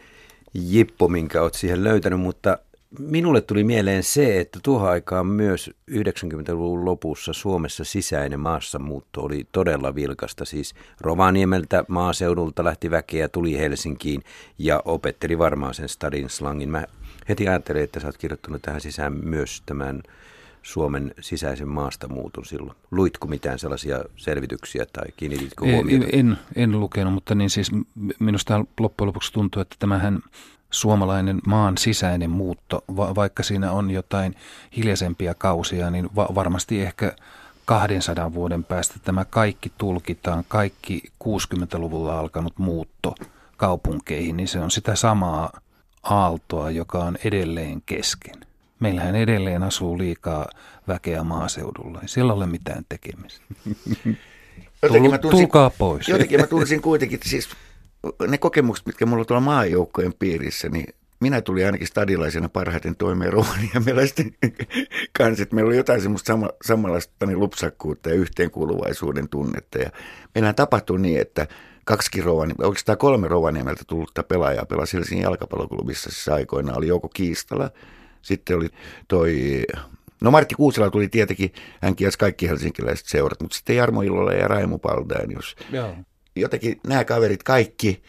jippo, 0.53 1.07
minkä 1.07 1.41
olet 1.41 1.53
siihen 1.53 1.83
löytänyt, 1.83 2.19
mutta 2.19 2.57
minulle 2.99 3.41
tuli 3.41 3.63
mieleen 3.63 4.03
se, 4.03 4.39
että 4.39 4.59
tuohon 4.63 4.89
aikaan 4.89 5.25
myös 5.25 5.71
90-luvun 5.91 6.85
lopussa 6.85 7.33
Suomessa 7.33 7.83
sisäinen 7.83 8.39
maassamuutto 8.39 9.21
oli 9.21 9.47
todella 9.51 9.95
vilkasta. 9.95 10.45
Siis 10.45 10.73
Rovaniemeltä 11.01 11.85
maaseudulta 11.87 12.63
lähti 12.63 12.91
väkeä, 12.91 13.27
tuli 13.27 13.57
Helsinkiin 13.57 14.23
ja 14.57 14.81
opetteli 14.85 15.37
varmaan 15.37 15.73
sen 15.73 15.89
stadin 15.89 16.29
slangin. 16.29 16.69
Mä 16.69 16.85
heti 17.29 17.47
ajattelin, 17.47 17.83
että 17.83 17.99
sä 17.99 18.07
oot 18.07 18.17
kirjoittanut 18.17 18.61
tähän 18.61 18.81
sisään 18.81 19.13
myös 19.25 19.63
tämän 19.65 20.03
Suomen 20.63 21.13
sisäisen 21.19 21.67
maastamuuton 21.67 22.45
silloin? 22.45 22.77
Luitko 22.91 23.27
mitään 23.27 23.59
sellaisia 23.59 24.03
selvityksiä 24.15 24.85
tai 24.93 25.07
kiinnititkö 25.17 25.65
huomiota? 25.65 26.05
En, 26.05 26.19
en, 26.19 26.37
en 26.55 26.79
lukenut, 26.79 27.13
mutta 27.13 27.35
niin 27.35 27.49
siis 27.49 27.71
minusta 28.19 28.65
loppujen 28.79 29.07
lopuksi 29.07 29.33
tuntuu, 29.33 29.61
että 29.61 29.75
tämähän 29.79 30.19
suomalainen 30.71 31.41
maan 31.47 31.77
sisäinen 31.77 32.29
muutto, 32.29 32.83
va- 32.97 33.15
vaikka 33.15 33.43
siinä 33.43 33.71
on 33.71 33.91
jotain 33.91 34.35
hiljaisempia 34.77 35.33
kausia, 35.33 35.91
niin 35.91 36.09
va- 36.15 36.29
varmasti 36.35 36.81
ehkä 36.81 37.15
200 37.65 38.33
vuoden 38.33 38.63
päästä 38.63 38.95
tämä 39.03 39.25
kaikki 39.25 39.71
tulkitaan, 39.77 40.43
kaikki 40.47 41.03
60-luvulla 41.23 42.19
alkanut 42.19 42.57
muutto 42.57 43.15
kaupunkeihin, 43.57 44.37
niin 44.37 44.47
se 44.47 44.59
on 44.59 44.71
sitä 44.71 44.95
samaa 44.95 45.59
aaltoa, 46.03 46.71
joka 46.71 46.99
on 46.99 47.17
edelleen 47.23 47.81
kesken. 47.85 48.48
Meillähän 48.79 49.15
edelleen 49.15 49.63
asuu 49.63 49.97
liikaa 49.97 50.47
väkeä 50.87 51.23
maaseudulla. 51.23 51.99
Ei 52.01 52.07
siellä 52.07 52.33
ole 52.33 52.45
mitään 52.45 52.85
tekemistä. 52.89 53.45
Tul, 54.87 55.17
tunsin, 55.17 55.21
tulkaa 55.31 55.69
pois. 55.69 56.07
Jotenkin 56.07 56.39
mä 56.39 56.47
tunsin 56.47 56.81
kuitenkin, 56.81 57.19
siis 57.23 57.49
ne 58.27 58.37
kokemukset, 58.37 58.85
mitkä 58.85 59.05
mulla 59.05 59.25
tuolla 59.25 59.41
maajoukkojen 59.41 60.13
piirissä, 60.19 60.69
niin 60.69 60.93
minä 61.19 61.41
tulin 61.41 61.65
ainakin 61.65 61.87
stadilaisena 61.87 62.49
parhaiten 62.49 62.95
toimeen 62.95 63.33
romaniamelaisten 63.33 64.31
kanssa. 65.17 65.43
Että 65.43 65.55
meillä 65.55 65.69
oli 65.69 65.77
jotain 65.77 66.01
semmoista 66.01 66.27
sama, 66.27 66.49
samanlaista 66.65 67.25
niin 67.25 67.39
lupsakkuutta 67.39 68.09
ja 68.09 68.15
yhteenkuuluvaisuuden 68.15 69.29
tunnetta. 69.29 69.77
Ja 69.77 69.89
meillähän 70.35 70.55
tapahtui 70.55 70.99
niin, 70.99 71.21
että 71.21 71.47
kaksi 71.85 72.21
Rovaniemellä, 72.21 72.67
oikeastaan 72.67 72.97
kolme 72.97 73.27
Rovaniemeltä 73.27 73.83
tullutta 73.87 74.23
pelaajaa 74.23 74.65
pelasi 74.65 74.97
Helsingin 74.97 75.23
jalkapalloklubissa 75.23 76.09
siis 76.09 76.27
aikoinaan. 76.27 76.77
Oli 76.77 76.87
Jouko 76.87 77.09
Kiistala, 77.13 77.71
sitten 78.21 78.57
oli 78.57 78.67
toi, 79.07 79.63
no 80.21 80.31
Martti 80.31 80.55
Kuusela 80.55 80.89
tuli 80.89 81.07
tietenkin, 81.07 81.53
hän 81.81 81.95
kiesi 81.95 82.17
kaikki 82.17 82.49
helsinkiläiset 82.49 83.05
seurat, 83.05 83.41
mutta 83.41 83.57
sitten 83.57 83.75
Jarmo 83.75 84.01
Illola 84.01 84.33
ja 84.33 84.47
Raimo 84.47 84.77
Paldainius. 84.77 85.55
Joo. 85.71 85.95
Jotenkin 86.35 86.79
nämä 86.87 87.05
kaverit 87.05 87.43
kaikki, 87.43 88.03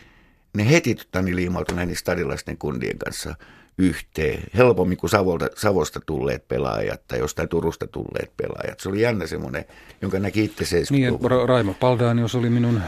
ne 0.57 0.71
heti 0.71 0.97
niin 1.23 1.37
liimautui 1.37 1.77
näiden 1.77 1.97
stadilaisten 1.97 2.59
kundien 2.59 2.99
kanssa 2.99 3.35
yhteen. 3.79 4.43
Helpommin 4.57 4.99
kuin 4.99 5.11
Savolta, 5.11 5.49
Savosta 5.57 6.01
tulleet 6.07 6.49
pelaajat 6.49 7.01
tai 7.09 7.19
jostain 7.19 7.49
Turusta 7.49 7.87
tulleet 7.87 8.33
pelaajat. 8.37 8.81
Se 8.81 8.89
oli 8.89 9.01
jännä 9.01 9.27
semmoinen, 9.27 9.65
jonka 10.03 10.19
näki 10.19 10.45
itse 10.45 10.65
70 10.65 11.29
Niin, 11.29 11.49
Raimo 11.49 11.75
Paldaanius 11.75 12.35
oli 12.35 12.51
minun 12.51 12.83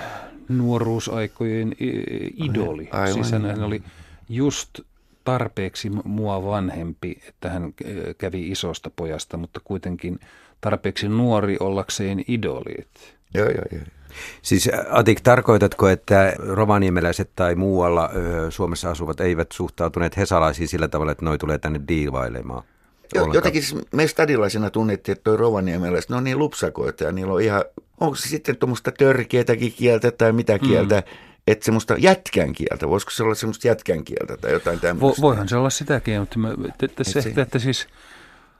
nuoruusaikojen 0.48 1.74
idoli. 2.36 2.88
Aivan. 2.90 3.12
Siis 3.12 3.32
hän 3.32 3.62
oli 3.62 3.82
just 4.28 4.80
tarpeeksi 5.24 5.90
mua 6.04 6.44
vanhempi, 6.44 7.22
että 7.28 7.50
hän 7.50 7.64
äh, 7.64 7.70
kävi 8.18 8.50
isosta 8.50 8.90
pojasta, 8.96 9.36
mutta 9.36 9.60
kuitenkin 9.64 10.20
tarpeeksi 10.60 11.08
nuori 11.08 11.56
ollakseen 11.60 12.24
idoli. 12.28 12.74
Joo, 13.34 13.46
joo, 13.46 13.64
joo. 13.72 13.82
Siis 14.42 14.70
äh, 14.74 14.80
Atik, 14.90 15.20
tarkoitatko, 15.20 15.88
että 15.88 16.32
rovaniemeläiset 16.38 17.30
tai 17.36 17.54
muualla 17.54 18.10
ö, 18.14 18.50
Suomessa 18.50 18.90
asuvat 18.90 19.20
eivät 19.20 19.52
suhtautuneet 19.52 20.16
hesalaisiin 20.16 20.68
sillä 20.68 20.88
tavalla, 20.88 21.12
että 21.12 21.24
noi 21.24 21.38
tulee 21.38 21.58
tänne 21.58 21.80
diivailemaan? 21.88 22.64
Jo, 23.14 23.32
jotenkin 23.32 23.62
siis 23.62 23.84
me 23.92 24.06
stadilaisena 24.06 24.70
tunnettiin, 24.70 25.12
että 25.12 25.24
toi 25.24 25.36
rovaniemeläiset, 25.36 26.10
ne 26.10 26.16
on 26.16 26.24
niin 26.24 26.38
lupsakoita 26.38 27.04
ja 27.04 27.12
niillä 27.12 27.32
on 27.32 27.42
ihan, 27.42 27.64
onko 28.00 28.16
se 28.16 28.28
sitten 28.28 28.56
tuommoista 28.56 28.92
törkeätäkin 28.92 29.72
kieltä 29.72 30.10
tai 30.10 30.32
mitä 30.32 30.58
kieltä, 30.58 30.96
mm 31.00 31.31
että 31.46 31.64
semmoista 31.64 31.94
jätkän 31.98 32.52
kieltä, 32.52 32.88
voisiko 32.88 33.10
se 33.10 33.22
olla 33.22 33.34
semmoista 33.34 33.68
jätkän 33.68 34.04
kieltä 34.04 34.36
tai 34.36 34.52
jotain 34.52 34.80
tämmöistä? 34.80 35.22
Vo, 35.22 35.26
voihan 35.28 35.48
se 35.48 35.56
olla 35.56 35.70
sitäkin, 35.70 36.20
mutta 36.20 36.38
mä, 36.38 36.54
että, 36.82 37.04
se, 37.04 37.18
että, 37.18 37.42
että 37.42 37.58
siis 37.58 37.86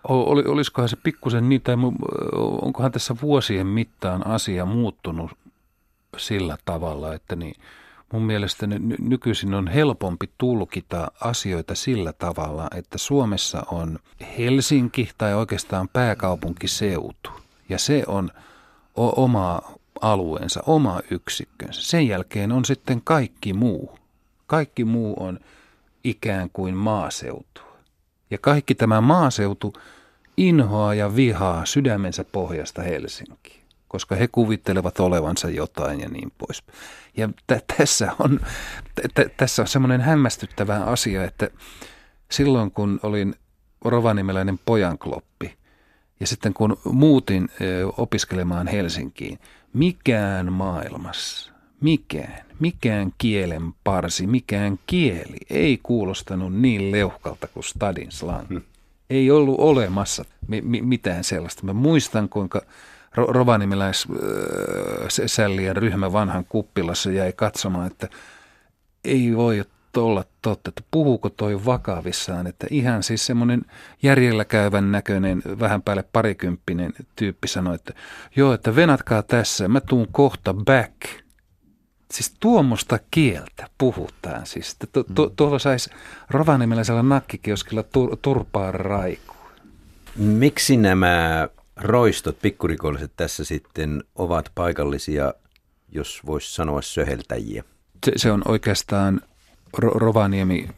oli, 0.08 0.42
olisikohan 0.46 0.88
se 0.88 0.96
pikkusen 0.96 1.48
niin, 1.48 1.62
tai 1.62 1.76
onkohan 2.62 2.92
tässä 2.92 3.14
vuosien 3.22 3.66
mittaan 3.66 4.26
asia 4.26 4.66
muuttunut 4.66 5.30
sillä 6.16 6.56
tavalla, 6.64 7.14
että 7.14 7.36
niin 7.36 7.54
mun 8.12 8.22
mielestä 8.22 8.66
nykyisin 8.98 9.54
on 9.54 9.68
helpompi 9.68 10.30
tulkita 10.38 11.10
asioita 11.20 11.74
sillä 11.74 12.12
tavalla, 12.12 12.68
että 12.74 12.98
Suomessa 12.98 13.62
on 13.70 13.98
Helsinki 14.38 15.10
tai 15.18 15.34
oikeastaan 15.34 15.88
pääkaupunkiseutu, 15.88 17.30
ja 17.68 17.78
se 17.78 18.04
on 18.06 18.30
oma 18.96 19.62
alueensa, 20.02 20.62
oma 20.66 21.00
yksikkönsä. 21.11 21.82
Sen 21.82 22.09
jälkeen 22.09 22.52
on 22.52 22.64
sitten 22.64 23.00
kaikki 23.04 23.52
muu. 23.52 23.99
Kaikki 24.47 24.85
muu 24.85 25.14
on 25.21 25.38
ikään 26.04 26.50
kuin 26.52 26.76
maaseutu. 26.76 27.61
Ja 28.30 28.38
kaikki 28.38 28.75
tämä 28.75 29.00
maaseutu 29.00 29.73
inhoaa 30.37 30.94
ja 30.94 31.16
vihaa 31.16 31.66
sydämensä 31.66 32.25
pohjasta 32.25 32.82
Helsinkiin, 32.82 33.62
koska 33.88 34.14
he 34.14 34.28
kuvittelevat 34.28 35.00
olevansa 35.00 35.50
jotain 35.50 36.00
ja 36.00 36.09
niin 36.09 36.32
pois. 36.38 36.62
Ja 37.16 37.28
t- 37.28 37.66
tässä 37.76 38.12
on, 38.18 38.40
t- 39.14 39.37
tässä 39.37 39.62
on 39.62 39.68
semmoinen 39.68 40.00
hämmästyttävä 40.00 40.76
asia, 40.76 41.25
että 41.25 41.49
silloin 42.30 42.71
kun 42.71 43.00
olin 43.02 43.35
rovanimeläinen 43.85 44.59
pojankloppi 44.64 45.56
ja 46.21 46.26
sitten 46.26 46.54
kun 46.54 46.78
muutin 46.85 47.49
opiskelemaan 47.97 48.66
Helsinkiin, 48.66 49.38
mikään 49.72 50.52
maailmassa, 50.52 51.52
mikään, 51.80 52.44
mikään 52.60 53.12
kielen 53.18 53.72
parsi, 53.84 54.26
mikään 54.26 54.78
kieli 54.86 55.36
ei 55.50 55.80
kuulostanut 55.82 56.54
niin 56.54 56.92
leuhkalta 56.92 57.46
kuin 57.46 57.64
stadin 57.64 58.12
slang. 58.12 58.48
Hmm. 58.48 58.62
Ei 59.10 59.30
ollut 59.30 59.60
olemassa 59.60 60.24
mi- 60.48 60.60
mi- 60.60 60.82
mitään 60.82 61.24
sellaista. 61.24 61.64
Mä 61.66 61.72
muistan, 61.72 62.28
kuinka 62.28 62.62
ro- 63.16 63.32
rovanimeläis 63.32 64.06
äh, 64.10 65.76
ryhmä 65.76 66.12
vanhan 66.12 66.44
kuppilassa 66.48 67.10
jäi 67.10 67.32
katsomaan, 67.32 67.86
että 67.86 68.08
ei 69.04 69.36
voi 69.36 69.64
olla 70.00 70.25
totta, 70.42 70.68
että 70.68 70.82
puhuuko 70.90 71.30
toi 71.30 71.64
vakavissaan, 71.64 72.46
että 72.46 72.66
ihan 72.70 73.02
siis 73.02 73.26
semmoinen 73.26 73.62
järjellä 74.02 74.44
käyvän 74.44 74.92
näköinen, 74.92 75.42
vähän 75.61 75.82
päälle 75.82 76.04
parikymppinen 76.12 76.92
tyyppi 77.16 77.49
sanoi, 77.49 77.75
että 77.75 77.92
joo, 78.37 78.52
että 78.52 78.76
venatkaa 78.76 79.22
tässä, 79.22 79.68
mä 79.68 79.80
tuun 79.80 80.08
kohta 80.12 80.54
back. 80.54 80.94
Siis 82.11 82.34
tuommoista 82.40 82.99
kieltä 83.11 83.68
puhutaan. 83.78 84.46
Siis, 84.46 84.76
tu- 84.92 85.04
tu- 85.14 85.28
mm. 85.28 85.37
tuolla 85.37 85.58
saisi 85.58 85.90
Rovaniemeläisellä 86.30 87.02
nakkikioskilla 87.02 87.82
tur- 87.82 88.16
turpaa 88.22 88.72
raiku. 88.72 89.34
Miksi 90.16 90.76
nämä 90.76 91.49
roistot, 91.76 92.38
pikkurikolliset 92.42 93.12
tässä 93.16 93.44
sitten 93.44 94.04
ovat 94.14 94.50
paikallisia, 94.54 95.34
jos 95.92 96.20
voisi 96.26 96.54
sanoa 96.54 96.82
söheltäjiä? 96.82 97.64
Se, 98.06 98.12
se 98.16 98.32
on 98.32 98.42
oikeastaan 98.49 99.20
Rovaniemi 99.78 100.68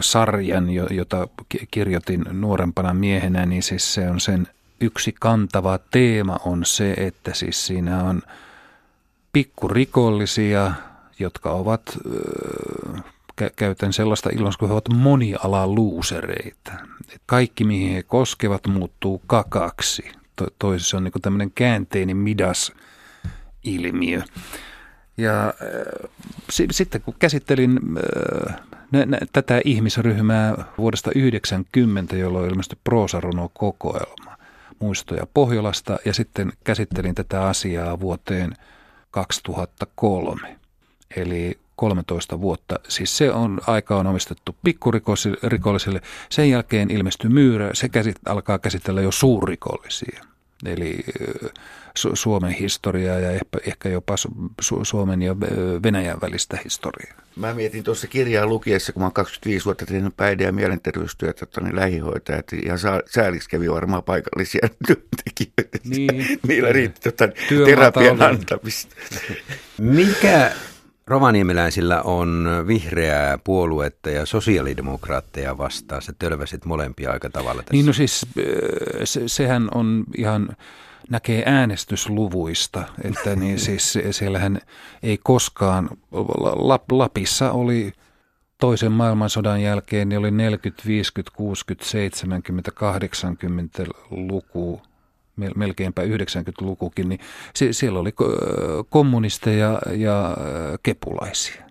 sarjan, 0.00 0.70
jota 0.70 1.28
kirjoitin 1.70 2.24
nuorempana 2.32 2.94
miehenä, 2.94 3.46
niin 3.46 3.62
siis 3.62 3.94
se 3.94 4.10
on 4.10 4.20
sen 4.20 4.46
yksi 4.80 5.14
kantava 5.20 5.78
teema 5.78 6.38
on 6.44 6.64
se, 6.64 6.92
että 6.92 7.34
siis 7.34 7.66
siinä 7.66 8.04
on 8.04 8.22
pikkurikollisia, 9.32 10.72
jotka 11.18 11.50
ovat, 11.50 11.98
käytän 13.56 13.92
sellaista 13.92 14.30
ilmaisua, 14.32 14.58
kun 14.58 14.68
he 14.68 14.72
ovat 14.72 14.88
monialaluusereita. 14.88 16.72
Kaikki, 17.26 17.64
mihin 17.64 17.94
he 17.94 18.02
koskevat, 18.02 18.66
muuttuu 18.66 19.22
kakaksi. 19.26 20.04
To, 20.36 20.46
toisessa 20.58 20.96
on 20.96 21.04
niin 21.04 21.12
tämmöinen 21.22 21.50
käänteinen 21.50 22.16
midas 22.16 22.72
ilmiö. 23.64 24.22
Ja 25.16 25.46
äh, 25.46 26.10
sitten 26.50 27.00
kun 27.00 27.14
käsittelin 27.18 27.80
äh, 28.48 28.56
nä- 28.90 29.06
nä- 29.06 29.18
tätä 29.32 29.60
ihmisryhmää 29.64 30.64
vuodesta 30.78 31.10
90, 31.14 32.16
jolloin 32.16 32.50
ilmestyi 32.50 32.78
proosaruno-kokoelma 32.84 34.36
muistoja 34.80 35.26
Pohjolasta, 35.34 35.98
ja 36.04 36.14
sitten 36.14 36.52
käsittelin 36.64 37.14
tätä 37.14 37.46
asiaa 37.46 38.00
vuoteen 38.00 38.54
2003, 39.10 40.58
eli 41.16 41.58
13 41.76 42.40
vuotta. 42.40 42.78
Siis 42.88 43.16
se 43.16 43.32
on, 43.32 43.60
aika 43.66 43.96
on 43.96 44.06
omistettu 44.06 44.56
pikkurikollisille. 44.64 46.00
Sen 46.30 46.50
jälkeen 46.50 46.90
ilmestyi 46.90 47.30
myyrä, 47.30 47.70
se 47.72 47.88
käsit, 47.88 48.16
alkaa 48.26 48.58
käsitellä 48.58 49.02
jo 49.02 49.10
suurrikollisia. 49.10 50.24
Eli 50.66 51.04
Su- 51.98 52.10
Suomen 52.14 52.52
historiaa 52.52 53.18
ja 53.18 53.30
ehkä, 53.30 53.58
ehkä 53.66 53.88
jopa 53.88 54.14
Su- 54.62 54.80
Suomen 54.82 55.22
ja 55.22 55.40
Venäjän 55.82 56.20
välistä 56.20 56.58
historiaa. 56.64 57.16
Mä 57.36 57.54
mietin 57.54 57.84
tuossa 57.84 58.06
kirjaa 58.06 58.46
lukiessa, 58.46 58.92
kun 58.92 59.02
mä 59.02 59.06
oon 59.06 59.12
25 59.12 59.64
vuotta 59.64 59.86
tehnyt 59.86 60.16
päihde- 60.16 60.44
ja 60.44 60.52
mielenterveystyötä 60.52 61.46
niin 61.60 61.76
lähihoitajat. 61.76 62.46
Ja 62.66 62.74
sääliksi 63.06 63.48
kävi 63.48 63.70
varmaan 63.70 64.02
paikallisia 64.02 64.68
työntekijöitä. 64.86 65.78
Niin. 65.84 66.38
Niillä 66.48 66.72
riitti 66.72 67.10
tota, 67.10 67.28
terapian 67.64 68.22
antamista. 68.22 68.96
Mikä 69.78 70.52
rovaniemeläisillä 71.06 72.02
on 72.02 72.48
vihreää 72.66 73.38
puoluetta 73.38 74.10
ja 74.10 74.26
sosiaalidemokraatteja 74.26 75.58
vastaan? 75.58 76.02
Sä 76.02 76.12
tölväsit 76.18 76.64
molempia 76.64 77.10
aika 77.10 77.30
tavalla 77.30 77.62
tässä. 77.62 77.72
Niin 77.72 77.86
no 77.86 77.92
siis 77.92 78.26
se, 79.04 79.22
sehän 79.26 79.68
on 79.74 80.04
ihan, 80.18 80.56
näkee 81.10 81.42
äänestysluvuista, 81.46 82.84
että 83.04 83.36
niin 83.40 83.58
siis 83.58 83.92
se- 83.92 84.12
siellähän 84.12 84.60
ei 85.02 85.18
koskaan, 85.22 85.90
Lap- 86.14 86.96
Lapissa 86.96 87.52
oli 87.52 87.92
toisen 88.58 88.92
maailmansodan 88.92 89.62
jälkeen, 89.62 90.08
niin 90.08 90.18
oli 90.18 90.30
40, 90.30 90.82
50, 90.86 91.36
60, 91.36 91.90
70, 91.90 92.70
80 92.70 93.84
luku, 94.10 94.82
melkeinpä 95.56 96.02
90-lukukin, 96.02 97.08
niin 97.08 97.20
sie- 97.58 97.72
siellä 97.72 97.98
oli 97.98 98.10
ko- 98.10 98.84
kommunisteja 98.88 99.78
ja 99.96 100.26
äh, 100.30 100.34
kepulaisia. 100.82 101.64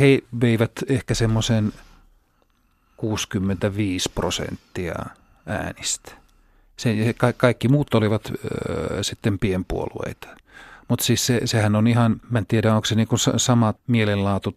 He 0.00 0.18
veivät 0.40 0.72
ehkä 0.88 1.14
semmoisen 1.14 1.72
65 2.96 4.10
prosenttia 4.14 4.94
äänistä. 5.46 6.12
Kaikki 7.36 7.68
muut 7.68 7.94
olivat 7.94 8.22
ö, 8.30 9.02
sitten 9.02 9.38
pienpuolueita. 9.38 10.28
Mutta 10.88 11.04
siis 11.04 11.26
se, 11.26 11.40
sehän 11.44 11.76
on 11.76 11.86
ihan, 11.86 12.20
mä 12.30 12.38
en 12.38 12.46
tiedä 12.46 12.74
onko 12.74 12.84
se 12.84 12.94
niinku 12.94 13.16
sa- 13.16 13.38
samat 13.38 13.76
mielenlaatut 13.86 14.56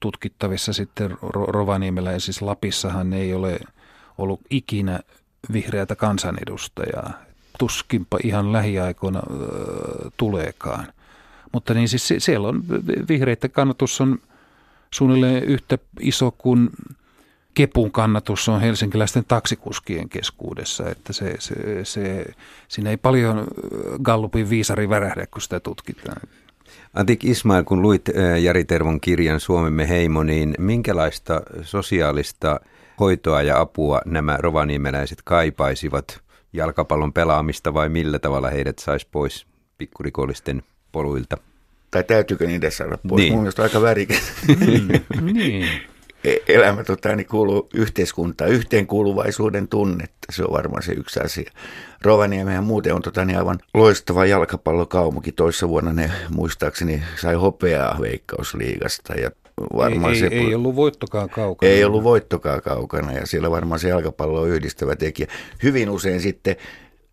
tutkittavissa 0.00 0.72
sitten 0.72 1.10
Ro- 1.10 1.46
Rovaniemellä 1.46 2.12
ja 2.12 2.20
siis 2.20 2.42
Lapissahan 2.42 3.12
ei 3.12 3.34
ole 3.34 3.58
ollut 4.18 4.40
ikinä 4.50 5.00
vihreätä 5.52 5.96
kansanedustajaa. 5.96 7.12
Tuskinpa 7.58 8.18
ihan 8.24 8.52
lähiaikoina 8.52 9.22
tuleekaan. 10.16 10.86
Mutta 11.52 11.74
niin 11.74 11.88
siis 11.88 12.14
siellä 12.18 12.48
on 12.48 12.62
vihreiden 13.08 13.50
kannatus 13.50 14.00
on 14.00 14.18
suunnilleen 14.90 15.44
yhtä 15.44 15.78
iso 16.00 16.30
kuin 16.30 16.70
Kepun 17.54 17.92
kannatus 17.92 18.48
on 18.48 18.60
helsinkiläisten 18.60 19.24
taksikuskien 19.28 20.08
keskuudessa, 20.08 20.90
että 20.90 21.12
se, 21.12 21.34
se, 21.38 21.54
se, 21.84 22.26
siinä 22.68 22.90
ei 22.90 22.96
paljon 22.96 23.46
Gallupin 24.02 24.50
viisari 24.50 24.88
värähdä, 24.88 25.26
kun 25.26 25.42
sitä 25.42 25.60
tutkitaan. 25.60 26.20
Antik 26.94 27.24
Ismail, 27.24 27.64
kun 27.64 27.82
luit 27.82 28.08
Jari 28.42 28.64
Tervon 28.64 29.00
kirjan 29.00 29.40
Suomemme 29.40 29.88
heimo, 29.88 30.22
niin 30.22 30.54
minkälaista 30.58 31.42
sosiaalista 31.62 32.60
hoitoa 33.00 33.42
ja 33.42 33.60
apua 33.60 34.00
nämä 34.06 34.36
rovaniemeläiset 34.36 35.18
kaipaisivat? 35.24 36.20
Jalkapallon 36.54 37.12
pelaamista 37.12 37.74
vai 37.74 37.88
millä 37.88 38.18
tavalla 38.18 38.50
heidät 38.50 38.78
saisi 38.78 39.08
pois 39.10 39.46
pikkurikollisten 39.78 40.62
poluilta? 40.92 41.36
Tai 41.90 42.04
täytyykö 42.04 42.46
niitä 42.46 42.70
saada 42.70 42.98
pois? 43.08 43.20
Niin. 43.22 43.32
Mun 43.32 43.42
mielestä 43.42 43.62
aika 43.62 43.82
värikäs. 43.82 44.32
niin. 45.32 45.68
E- 46.24 46.36
elämä 46.48 46.84
tota, 46.84 47.16
niin 47.16 47.26
kuuluu 47.26 47.68
yhteiskuntaan, 47.74 48.50
yhteenkuuluvaisuuden 48.50 49.68
tunnetta, 49.68 50.32
se 50.32 50.44
on 50.44 50.52
varmaan 50.52 50.82
se 50.82 50.92
yksi 50.92 51.20
asia. 51.20 51.50
Rovaniemehän 52.02 52.64
muuten 52.64 52.94
on 52.94 53.02
tota, 53.02 53.24
niin 53.24 53.38
aivan 53.38 53.58
loistava 53.74 54.26
jalkapallokaupunki. 54.26 55.32
Toissa 55.32 55.68
vuonna 55.68 55.92
ne 55.92 56.10
muistaakseni 56.30 57.02
sai 57.20 57.34
hopeaa 57.34 57.98
veikkausliigasta 58.00 59.14
ja 59.14 59.30
varmaan 59.76 60.14
ei, 60.14 60.20
se... 60.20 60.26
ei, 60.26 60.38
ei 60.38 60.54
ollut 60.54 60.76
voittokaan 60.76 61.30
kaukana. 61.30 61.72
Ei 61.72 61.84
ollut 61.84 62.04
voittokaa 62.04 62.60
kaukana 62.60 63.12
ja 63.12 63.26
siellä 63.26 63.50
varmaan 63.50 63.80
se 63.80 63.88
jalkapallo 63.88 64.40
on 64.40 64.48
yhdistävä 64.48 64.96
tekijä. 64.96 65.28
Hyvin 65.62 65.90
usein 65.90 66.20
sitten, 66.20 66.56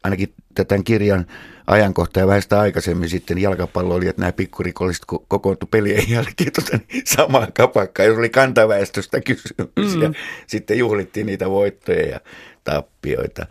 ainakin 0.04 0.34
tämän 0.68 0.84
kirjan 0.84 1.26
ajankohta 1.68 2.20
ja 2.20 2.28
vähän 2.28 2.42
sitä 2.42 2.60
aikaisemmin 2.60 3.10
sitten 3.10 3.38
jalkapallo 3.38 3.96
oli, 3.96 4.08
että 4.08 4.22
nämä 4.22 4.32
pikkurikolliset 4.32 5.04
ko- 5.14 5.26
kokoontu 5.28 5.66
pelien 5.66 6.10
jälkeen 6.10 6.52
tota, 6.52 6.80
niin, 6.94 7.04
samaan 7.06 7.54
kapakkaan, 7.54 8.10
jos 8.10 8.18
oli 8.18 8.30
kantaväestöstä 8.30 9.22
kysymys 9.22 9.96
mm. 9.96 10.02
ja 10.02 10.14
sitten 10.48 10.78
juhlittiin 10.78 11.26
niitä 11.26 11.50
voittoja 11.50 12.08
ja 12.08 12.20
tappioita. 12.64 13.46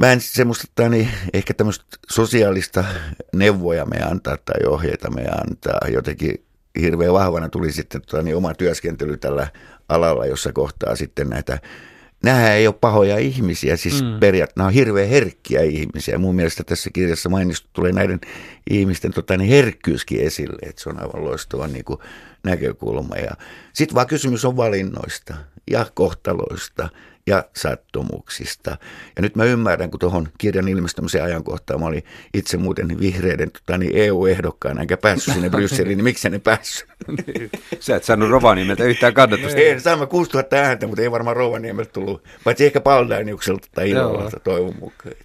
Mä 0.00 0.12
en 0.12 0.20
semmoista 0.20 0.88
niin, 0.88 1.08
ehkä 1.34 1.54
tämmöistä 1.54 1.84
sosiaalista 2.10 2.84
neuvoja 3.34 3.86
me 3.86 4.02
antaa 4.10 4.36
tai 4.36 4.66
ohjeita 4.68 5.10
me 5.10 5.22
antaa. 5.22 5.88
Jotenkin 5.88 6.44
hirveän 6.80 7.12
vahvana 7.12 7.48
tuli 7.48 7.72
sitten 7.72 8.02
tota, 8.02 8.22
niin 8.22 8.36
oma 8.36 8.54
työskentely 8.54 9.16
tällä 9.16 9.48
alalla, 9.88 10.26
jossa 10.26 10.52
kohtaa 10.52 10.96
sitten 10.96 11.28
näitä 11.28 11.58
Nämä 12.22 12.52
ei 12.52 12.66
ole 12.66 12.74
pahoja 12.80 13.18
ihmisiä, 13.18 13.76
siis 13.76 14.02
mm. 14.02 14.20
periaatteessa 14.20 14.58
nämä 14.58 14.66
on 14.66 14.72
hirveän 14.72 15.08
herkkiä 15.08 15.62
ihmisiä. 15.62 16.18
Mun 16.18 16.34
mielestä 16.34 16.64
tässä 16.64 16.90
kirjassa 16.92 17.28
mainistu 17.28 17.68
tulee 17.72 17.92
näiden 17.92 18.20
ihmisten 18.70 19.12
tota, 19.12 19.36
niin 19.36 19.50
herkkyyskin 19.50 20.20
esille, 20.20 20.58
että 20.62 20.82
se 20.82 20.88
on 20.88 21.02
aivan 21.02 21.24
loistava 21.24 21.68
niin 21.68 21.84
kuin, 21.84 21.98
näkökulma. 22.44 23.14
Sitten 23.72 23.94
vaan 23.94 24.06
kysymys 24.06 24.44
on 24.44 24.56
valinnoista 24.56 25.34
ja 25.70 25.86
kohtaloista 25.94 26.88
ja 27.26 27.44
sattumuksista. 27.56 28.70
Ja 29.16 29.22
nyt 29.22 29.36
mä 29.36 29.44
ymmärrän, 29.44 29.90
kun 29.90 30.00
tuohon 30.00 30.28
kirjan 30.38 30.68
ilmestymisen 30.68 31.22
ajankohtaan 31.22 31.80
mä 31.80 31.86
olin 31.86 32.04
itse 32.34 32.56
muuten 32.56 33.00
vihreiden 33.00 33.50
tota, 33.50 33.78
niin 33.78 33.90
EU-ehdokkaana, 33.94 34.80
enkä 34.80 34.96
päässyt 34.96 35.34
sinne 35.34 35.50
Brysseliin, 35.50 35.98
niin 35.98 36.04
miksi 36.04 36.30
ne 36.30 36.38
päässyt? 36.38 36.88
Sä 37.80 37.96
et 37.96 38.04
saanut 38.04 38.30
Rovaniemeltä 38.30 38.84
yhtään 38.84 39.14
kannatusta. 39.14 39.58
Ei, 39.58 39.80
saimme 39.80 40.06
6000 40.06 40.56
ääntä, 40.56 40.86
mutta 40.86 41.02
ei 41.02 41.10
varmaan 41.10 41.36
Rovaniemeltä 41.36 41.92
tullut, 41.92 42.22
paitsi 42.44 42.66
ehkä 42.66 42.80
Paldainiukselta 42.80 43.68
tai 43.74 43.90
Ilovalta 43.90 44.40
toivon 44.40 44.74
mukaan. 44.80 45.14